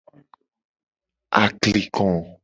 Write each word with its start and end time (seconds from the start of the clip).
Akliko. 1.41 2.09